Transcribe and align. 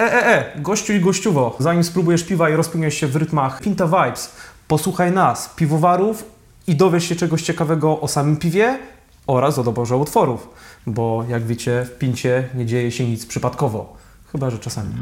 E, 0.00 0.04
e, 0.04 0.26
e, 0.26 0.60
gościu 0.60 0.92
i 0.92 1.00
gościuwo, 1.00 1.56
zanim 1.58 1.84
spróbujesz 1.84 2.24
piwa 2.24 2.50
i 2.50 2.54
rozpłyniesz 2.54 2.94
się 2.94 3.06
w 3.06 3.16
rytmach 3.16 3.60
Pinta 3.60 3.86
Vibes, 3.86 4.32
posłuchaj 4.68 5.12
nas, 5.12 5.54
piwowarów 5.56 6.24
i 6.66 6.76
dowiesz 6.76 7.04
się 7.04 7.16
czegoś 7.16 7.42
ciekawego 7.42 8.00
o 8.00 8.08
samym 8.08 8.36
piwie 8.36 8.78
oraz 9.26 9.58
o 9.58 9.62
doborze 9.62 9.96
utworów, 9.96 10.48
bo 10.86 11.24
jak 11.28 11.46
wiecie, 11.46 11.84
w 11.84 11.98
Pincie 11.98 12.48
nie 12.54 12.66
dzieje 12.66 12.90
się 12.90 13.06
nic 13.08 13.26
przypadkowo, 13.26 13.96
chyba 14.32 14.50
że 14.50 14.58
czasami. 14.58 14.94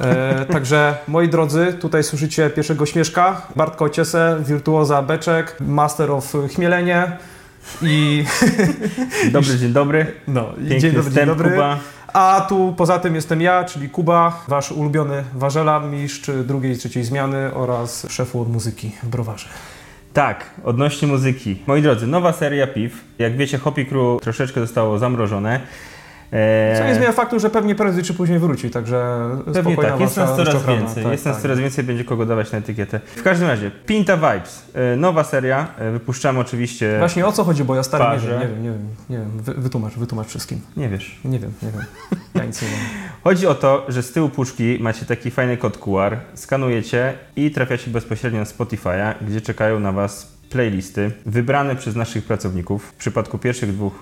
E, 0.00 0.46
także 0.52 0.98
moi 1.08 1.28
drodzy, 1.28 1.76
tutaj 1.80 2.04
słyszycie 2.04 2.50
pierwszego 2.50 2.86
śmieszka, 2.86 3.42
Bartka 3.56 3.84
Ociesę, 3.84 4.42
wirtuoza 4.46 5.02
Beczek, 5.02 5.56
master 5.60 6.10
of 6.10 6.32
chmielenie 6.54 7.18
i 7.82 8.24
dobry, 9.32 9.58
dzień 9.58 9.72
dobry. 9.72 10.12
no, 10.28 10.44
Piękny 10.54 10.80
dzień 10.80 10.92
dobry, 10.92 11.12
dzień 11.12 11.26
dobry. 11.26 11.50
Kuba. 11.50 11.78
A 12.12 12.46
tu 12.48 12.74
poza 12.76 12.98
tym 12.98 13.14
jestem 13.14 13.40
ja, 13.40 13.64
czyli 13.64 13.88
Kuba, 13.88 14.44
wasz 14.48 14.72
ulubiony 14.72 15.24
warzelan, 15.34 15.90
mistrz 15.90 16.30
drugiej 16.44 16.72
i 16.72 16.78
trzeciej 16.78 17.04
zmiany 17.04 17.54
oraz 17.54 18.06
szefu 18.10 18.40
od 18.40 18.52
muzyki 18.52 18.92
w 19.02 19.08
browarze. 19.08 19.48
Tak, 20.12 20.50
odnośnie 20.64 21.08
muzyki. 21.08 21.56
Moi 21.66 21.82
drodzy, 21.82 22.06
nowa 22.06 22.32
seria 22.32 22.66
piw. 22.66 23.04
Jak 23.18 23.36
wiecie, 23.36 23.58
Hopi 23.58 23.86
Crew 23.86 24.20
troszeczkę 24.22 24.60
zostało 24.60 24.98
zamrożone. 24.98 25.60
Eee, 26.32 26.78
Co 26.78 26.84
nie 26.84 26.94
zmienia 26.94 27.12
faktu, 27.12 27.40
że 27.40 27.50
pewnie 27.50 27.74
prędzej 27.74 28.04
czy 28.04 28.14
później 28.14 28.38
wróci, 28.38 28.70
także 28.70 29.28
Pewnie 29.44 29.62
spokojna 29.62 29.90
tak, 29.90 30.00
jest 30.00 30.16
nas 30.16 30.36
coraz 30.36 30.66
więcej. 30.66 31.02
Tak, 31.02 31.12
jest 31.12 31.24
nas 31.24 31.34
tak. 31.34 31.42
coraz 31.42 31.58
więcej, 31.58 31.84
będzie 31.84 32.04
kogo 32.04 32.26
dawać 32.26 32.52
na 32.52 32.58
etykietę. 32.58 33.00
W 33.16 33.22
każdym 33.22 33.48
razie, 33.48 33.70
Pinta 33.70 34.16
Vibes. 34.16 34.62
E, 34.74 34.96
nowa 34.96 35.24
seria. 35.24 35.66
E, 35.78 35.90
wypuszczamy 35.90 36.38
oczywiście. 36.38 36.96
Właśnie 36.98 37.26
o 37.26 37.32
co 37.32 37.44
chodzi, 37.44 37.64
bo 37.64 37.76
ja 37.76 37.82
stary 37.82 38.04
nie 38.04 38.10
Parze. 38.10 38.28
wiem, 38.28 38.40
nie 38.40 38.46
wiem, 38.48 38.62
nie 38.62 38.70
wiem, 38.70 38.86
nie 39.10 39.16
wiem. 39.18 39.30
Wy, 39.42 39.54
wytłumacz, 39.54 39.94
wytłumacz 39.94 40.28
wszystkim. 40.28 40.60
Nie 40.76 40.88
wiesz. 40.88 41.20
Nie 41.24 41.38
wiem, 41.38 41.52
nie 41.62 41.70
wiem. 41.70 41.82
Ja 42.34 42.44
nic 42.44 42.62
nie 42.62 42.68
wiem. 42.68 42.78
Chodzi 43.24 43.46
o 43.46 43.54
to, 43.54 43.86
że 43.88 44.02
z 44.02 44.12
tyłu 44.12 44.28
puszki 44.28 44.78
macie 44.80 45.06
taki 45.06 45.30
fajny 45.30 45.56
kod 45.56 45.78
QR, 45.78 46.16
skanujecie 46.34 47.14
i 47.36 47.50
trafiacie 47.50 47.90
bezpośrednio 47.90 48.38
na 48.38 48.44
Spotify'a, 48.46 49.14
gdzie 49.28 49.40
czekają 49.40 49.80
na 49.80 49.92
Was 49.92 50.36
playlisty 50.50 51.10
wybrane 51.26 51.76
przez 51.76 51.96
naszych 51.96 52.24
pracowników. 52.24 52.84
W 52.84 52.94
przypadku 52.94 53.38
pierwszych 53.38 53.72
dwóch 53.72 53.92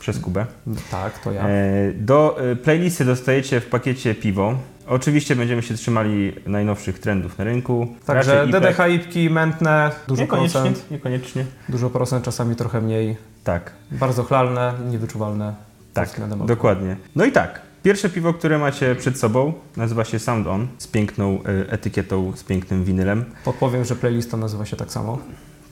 przez 0.00 0.18
Kubę. 0.18 0.46
Tak, 0.90 1.18
to 1.18 1.32
ja. 1.32 1.48
E, 1.48 1.92
Do 1.94 2.36
e, 2.52 2.56
playlisty 2.56 3.04
dostajecie 3.04 3.60
w 3.60 3.66
pakiecie 3.66 4.14
piwo. 4.14 4.54
Oczywiście 4.86 5.36
będziemy 5.36 5.62
się 5.62 5.74
trzymali 5.74 6.32
najnowszych 6.46 6.98
trendów 6.98 7.38
na 7.38 7.44
rynku. 7.44 7.88
Także. 8.06 8.46
DDH 8.46 8.88
ipki, 8.94 9.30
mętne, 9.30 9.90
dużo 10.08 10.22
Niekoniecznie, 10.22 10.60
procent, 10.60 10.90
niekoniecznie. 10.90 11.44
dużo 11.68 11.90
procent, 11.90 12.24
czasami 12.24 12.56
trochę 12.56 12.80
mniej. 12.80 13.16
Tak, 13.44 13.72
Bardzo 13.92 14.22
chlalne, 14.24 14.72
niewyczuwalne. 14.90 15.54
tak, 15.94 16.20
dokładnie. 16.46 16.96
No 17.16 17.24
i 17.24 17.32
tak, 17.32 17.60
pierwsze 17.82 18.08
piwo, 18.08 18.34
które 18.34 18.58
macie 18.58 18.94
przed 18.94 19.18
sobą, 19.18 19.52
nazywa 19.76 20.04
się 20.04 20.18
Sound 20.18 20.46
On, 20.46 20.68
z 20.78 20.86
piękną 20.86 21.38
e, 21.44 21.72
etykietą, 21.72 22.32
z 22.36 22.44
pięknym 22.44 22.84
winylem. 22.84 23.24
Podpowiem, 23.44 23.84
że 23.84 23.96
playlista 23.96 24.36
nazywa 24.36 24.64
się 24.66 24.76
tak 24.76 24.90
samo. 24.92 25.18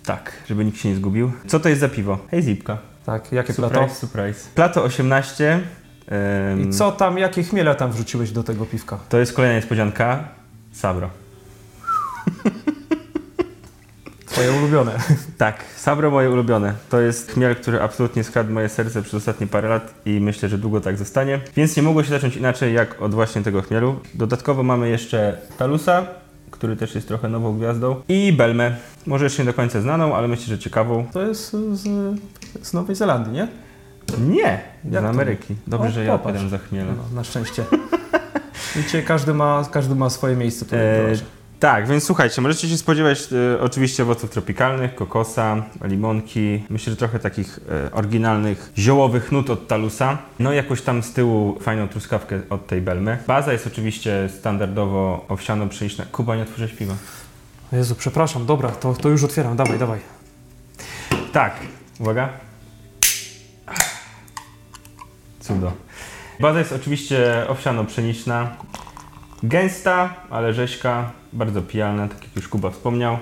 Tak, 0.05 0.33
żeby 0.49 0.65
nikt 0.65 0.79
się 0.79 0.89
nie 0.89 0.97
zgubił. 0.97 1.33
Co 1.47 1.61
to 1.61 1.69
jest 1.69 1.81
za 1.81 1.89
piwo? 1.89 2.19
Hej 2.31 2.43
Zipka. 2.43 2.79
Tak, 3.09 3.33
jakie 3.33 3.53
Surprise, 3.53 3.79
plato? 3.79 3.95
surprise. 3.95 4.49
Plato 4.55 4.83
18. 4.83 5.61
em, 6.09 6.61
I 6.61 6.73
co 6.73 6.93
tam, 6.93 7.19
jakie 7.19 7.43
chmiele 7.43 7.75
tam 7.75 7.93
wrzuciłeś 7.93 8.31
do 8.31 8.43
tego 8.43 8.67
piwka? 8.67 8.99
To 9.09 9.19
jest 9.19 9.33
kolejna 9.33 9.57
niespodzianka. 9.57 10.25
Sabro. 10.73 11.11
Twoje 14.27 14.53
ulubione. 14.53 14.93
Tak, 15.39 15.65
Sabro 15.77 16.11
moje 16.11 16.31
ulubione. 16.31 16.75
To 16.89 17.01
jest 17.01 17.33
chmiel, 17.33 17.57
który 17.57 17.83
absolutnie 17.83 18.25
skradł 18.25 18.53
moje 18.53 18.69
serce 18.69 19.03
przez 19.03 19.15
ostatnie 19.15 19.47
parę 19.47 19.69
lat 19.69 19.95
i 20.07 20.21
myślę, 20.21 20.49
że 20.49 20.59
długo 20.59 20.81
tak 20.81 20.97
zostanie. 20.97 21.41
Więc 21.57 21.77
nie 21.77 21.83
mogło 21.83 22.03
się 22.03 22.11
zacząć 22.11 22.37
inaczej 22.37 22.75
jak 22.75 23.03
od 23.03 23.15
właśnie 23.15 23.43
tego 23.43 23.63
chmielu. 23.63 24.01
Dodatkowo 24.15 24.63
mamy 24.63 24.89
jeszcze 24.89 25.39
Talusa, 25.59 26.07
który 26.51 26.77
też 26.77 26.95
jest 26.95 27.09
trochę 27.09 27.29
nową 27.29 27.59
gwiazdą 27.59 27.97
i 28.09 28.33
Belmę. 28.33 28.77
Może 29.07 29.25
jeszcze 29.25 29.43
nie 29.43 29.47
do 29.47 29.55
końca 29.55 29.81
znaną, 29.81 30.15
ale 30.17 30.29
myślę, 30.29 30.47
że 30.47 30.59
ciekawą. 30.59 31.07
To 31.13 31.23
jest 31.23 31.53
z, 31.73 31.89
z 32.63 32.73
Nowej 32.73 32.97
Zelandii, 32.97 33.33
nie? 33.33 33.49
Nie, 34.21 34.61
Jak 34.85 35.03
z 35.03 35.05
to 35.05 35.09
Ameryki. 35.09 35.55
Dobrze, 35.67 35.89
O, 35.89 35.91
że 35.91 36.05
ja 36.05 36.13
popatrz. 36.19 36.27
odpowiadam 36.39 36.51
za 36.51 36.69
chmiel. 36.69 36.87
No, 36.87 37.17
na 37.17 37.25
szczęście. 37.25 37.65
Wiecie, 38.77 39.03
każdy 39.03 39.35
ma, 39.35 39.65
każdy 39.71 39.95
ma 39.95 40.11
swoje 40.11 40.37
miejsce 40.37 40.65
tutaj. 40.65 40.81
E. 40.81 41.17
tak, 41.61 41.89
więc 41.89 42.05
słuchajcie, 42.05 42.43
możecie 42.43 42.69
się 42.69 42.77
spodziewać 42.77 43.29
e, 43.33 43.61
oczywiście 43.61 44.03
owoców 44.03 44.31
tropikalnych, 44.31 44.95
kokosa, 44.95 45.63
limonki, 45.85 46.65
myślę, 46.71 46.91
że 46.91 46.97
trochę 46.97 47.19
takich 47.19 47.61
e, 47.87 47.93
oryginalnych, 47.93 48.73
ziołowych 48.79 49.33
nut 49.33 49.51
od 49.51 49.69
Talusa. 49.69 50.19
No 50.39 50.53
i 50.53 50.57
jakoś 50.57 50.83
tam 50.83 51.03
z 51.03 51.13
tyłu 51.13 51.59
fajną 51.61 51.89
truskawkę 51.89 52.41
od 52.51 52.67
tej 52.67 52.83
Belmy. 52.83 53.19
Baza 53.27 53.53
jest 53.53 53.67
oczywiście 53.67 54.29
standardowo 54.39 55.25
owsiano-pszeniczna. 55.29 56.05
Kuba, 56.13 56.37
nie 56.37 56.43
otworzyłeś 56.43 56.73
piwa. 56.73 56.95
Jezu, 57.73 57.95
przepraszam, 57.95 58.47
dobra, 58.47 58.71
to, 58.71 58.95
to 58.95 59.09
już 59.09 59.25
otwieram, 59.25 59.57
dawaj, 59.57 59.79
dawaj. 59.79 60.01
Tak, 61.33 61.57
uwaga. 62.01 62.29
Cudo. 65.41 65.73
Baza 66.41 66.59
jest 66.59 66.73
oczywiście 66.73 67.47
owsiano-pszeniczna. 67.49 68.47
Gęsta, 69.43 70.15
ale 70.31 70.55
rzeźka, 70.55 71.11
bardzo 71.33 71.63
pijalna, 71.63 72.09
tak 72.09 72.23
jak 72.23 72.37
już 72.37 72.49
Kuba 72.49 72.71
wspomniał. 72.71 73.19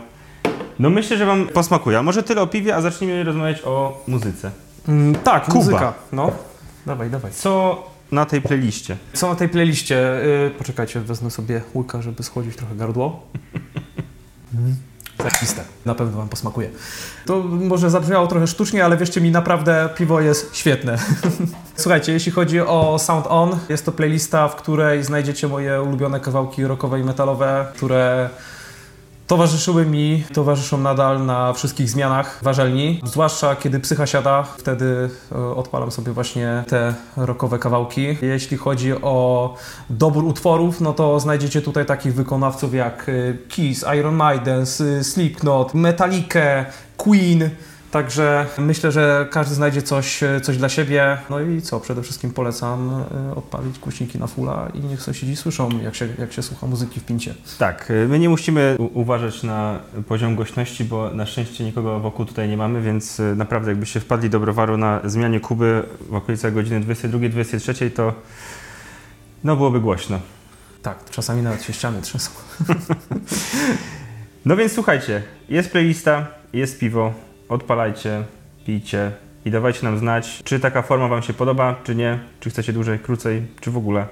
No 0.78 0.91
myślę, 0.91 1.16
że 1.16 1.27
Wam 1.27 1.47
posmakuje. 1.47 1.99
A 1.99 2.03
może 2.03 2.22
tyle 2.22 2.43
o 2.43 2.47
piwie, 2.47 2.77
a 2.77 2.81
zacznijmy 2.81 3.25
rozmawiać 3.25 3.62
o 3.65 4.04
muzyce. 4.09 4.50
Mm, 4.88 5.15
tak, 5.15 5.44
Kuba. 5.44 5.56
muzyka. 5.59 5.94
No, 6.12 6.32
dawaj, 6.87 7.10
dawaj. 7.10 7.32
Co 7.32 7.82
na 8.12 8.27
tej 8.27 8.41
playliście? 8.43 8.97
Co 9.12 9.28
na 9.28 9.34
tej 9.34 9.49
playliście? 9.49 10.25
Y, 10.47 10.50
poczekajcie, 10.59 11.00
wezmę 11.00 11.31
sobie 11.31 11.62
łyka, 11.75 12.03
żeby 12.03 12.22
schłodzić 12.22 12.56
trochę 12.56 12.75
gardło. 12.75 13.22
Zajebiste. 15.31 15.64
Na 15.84 15.94
pewno 15.94 16.19
Wam 16.19 16.28
posmakuje. 16.28 16.70
To 17.26 17.38
może 17.42 17.91
zabrzmiało 17.91 18.26
trochę 18.26 18.47
sztucznie, 18.47 18.84
ale 18.84 18.97
wierzcie 18.97 19.20
mi, 19.20 19.31
naprawdę 19.31 19.88
piwo 19.97 20.20
jest 20.20 20.56
świetne. 20.56 20.98
Słuchajcie, 21.76 22.12
jeśli 22.12 22.32
chodzi 22.32 22.60
o 22.60 22.98
Sound 22.98 23.26
On, 23.28 23.59
jest 23.69 23.84
to 23.84 23.92
playlista, 23.92 24.48
w 24.48 24.56
której 24.56 25.04
znajdziecie 25.04 25.48
moje 25.48 25.82
ulubione 25.82 26.20
kawałki 26.20 26.65
rockowe 26.65 27.00
i 27.00 27.04
metalowe, 27.04 27.66
które 27.75 28.31
towarzyszyły 29.26 29.87
mi, 29.87 30.25
towarzyszą 30.34 30.78
nadal 30.78 31.26
na 31.26 31.53
wszystkich 31.53 31.91
zmianach 31.91 32.38
warzelni. 32.42 33.00
Zwłaszcza 33.04 33.56
kiedy 33.56 33.81
psycha 33.81 34.06
siada, 34.06 34.42
wtedy 34.42 35.10
e, 35.32 35.37
odpalam 35.38 35.91
sobie 35.91 36.12
właśnie 36.12 36.64
te 36.69 36.94
rockowe 37.16 37.59
kawałki. 37.59 38.16
Jeśli 38.22 38.56
chodzi 38.56 38.92
o 38.92 39.54
dobór 39.91 40.25
utworów, 40.25 40.81
no 40.81 40.92
to 40.92 41.20
znajdziecie 41.20 41.62
tutaj 41.62 41.86
takich 41.86 42.15
wykonawców 42.15 42.75
jak 42.75 43.09
e, 43.09 43.12
Kiss, 43.48 43.84
Iron 43.98 44.15
Maiden, 44.15 44.66
Slipknot, 45.03 45.75
Metallica, 45.75 46.65
Queen. 46.97 47.50
Także 47.97 48.47
myślę, 48.59 48.93
że 48.93 49.27
każdy 49.31 49.55
znajdzie 49.55 49.83
coś, 49.83 50.23
e, 50.23 50.41
coś 50.41 50.57
dla 50.57 50.69
siebie. 50.69 51.19
No 51.31 51.41
i 51.41 51.62
co, 51.62 51.81
przede 51.81 52.03
wszystkim 52.03 52.33
polecam 52.33 53.05
e, 53.31 53.34
odpalić 53.34 53.79
głośniki 53.79 54.19
na 54.19 54.27
fulla 54.27 54.69
i 54.75 54.81
niech 54.81 55.03
sąsiedzi 55.03 55.37
słyszą, 55.37 55.69
jak 55.83 55.95
się, 55.95 56.09
jak 56.19 56.33
się 56.33 56.43
słucha 56.43 56.67
muzyki 56.67 57.01
w 57.01 57.05
pincie. 57.05 57.34
Tak, 57.59 57.91
y, 57.91 58.09
my 58.09 58.19
nie 58.19 58.29
musimy 58.29 58.77
uważać 58.95 59.43
na 59.43 59.79
poziom 60.09 60.37
głośności, 60.37 60.84
bo 60.84 61.11
na 61.11 61.27
szczęście 61.27 61.65
nikogo 61.65 62.01
wokół 62.01 62.25
tutaj 62.25 62.49
nie 62.49 62.57
mamy, 62.57 62.83
więc 62.83 63.23
naprawdę 63.37 63.71
jakbyście 63.71 64.01
wpadli 64.01 64.31
do 64.31 64.41
browaru 64.41 64.77
na 64.77 65.01
zmianie 65.05 65.41
Kuby 65.41 65.83
w 66.11 66.15
okolicach 66.15 66.55
godziny 66.55 66.81
22-23, 66.81 67.91
to 67.91 68.13
no 69.45 69.57
byłoby 69.57 69.81
głośno. 69.81 70.21
Tak, 70.83 71.11
czasami 71.11 71.43
nawet 71.43 71.63
się 71.63 71.73
ściany 71.73 72.03
trzęsą. 72.03 72.31
No 74.47 74.57
więc 74.57 74.73
słuchajcie, 74.73 75.23
jest 75.49 75.71
playlista, 75.71 76.27
jest 76.53 76.78
piwo, 76.78 77.13
odpalajcie, 77.49 78.25
pijcie 78.67 79.12
i 79.45 79.51
dawajcie 79.51 79.81
nam 79.83 79.99
znać, 79.99 80.41
czy 80.45 80.61
taka 80.61 80.83
forma 80.83 81.09
Wam 81.09 81.23
się 81.23 81.33
podoba, 81.33 81.75
czy 81.84 81.95
nie, 81.95 82.19
czy 82.41 82.51
chcecie 82.51 82.73
dłużej, 82.73 82.99
krócej, 82.99 83.43
czy 83.61 83.71
w 83.71 83.77
ogóle, 83.77 84.07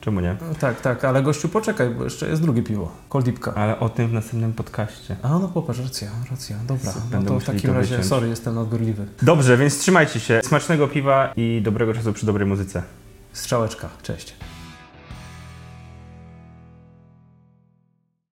czemu 0.00 0.20
nie. 0.20 0.36
Tak, 0.60 0.80
tak, 0.80 1.04
ale 1.04 1.22
gościu 1.22 1.48
poczekaj, 1.48 1.90
bo 1.90 2.04
jeszcze 2.04 2.28
jest 2.28 2.42
drugie 2.42 2.62
piwo. 2.62 2.92
Koldipka. 3.08 3.54
Ale 3.54 3.80
o 3.80 3.88
tym 3.88 4.08
w 4.08 4.12
następnym 4.12 4.52
podcaście. 4.52 5.16
A 5.22 5.28
no 5.28 5.48
popatrz, 5.48 5.80
racja, 5.80 6.10
racja, 6.30 6.56
dobra. 6.68 6.92
No 6.96 7.10
Będą 7.10 7.34
to 7.34 7.40
w 7.40 7.44
takim 7.44 7.70
to 7.70 7.74
razie, 7.76 7.90
wyciąć. 7.90 8.06
sorry, 8.06 8.28
jestem 8.28 8.54
nadgorliwy. 8.54 9.06
Dobrze, 9.22 9.56
więc 9.56 9.78
trzymajcie 9.78 10.20
się, 10.20 10.40
smacznego 10.44 10.88
piwa 10.88 11.32
i 11.36 11.60
dobrego 11.64 11.94
czasu 11.94 12.12
przy 12.12 12.26
dobrej 12.26 12.46
muzyce. 12.48 12.82
Strzałeczka, 13.32 13.88
cześć. 14.02 14.34